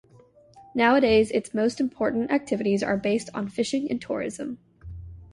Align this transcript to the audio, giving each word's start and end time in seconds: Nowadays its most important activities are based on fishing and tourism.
Nowadays 0.73 1.29
its 1.29 1.53
most 1.53 1.79
important 1.79 2.31
activities 2.31 2.81
are 2.81 2.97
based 2.97 3.29
on 3.35 3.47
fishing 3.49 3.87
and 3.91 4.01
tourism. 4.01 4.57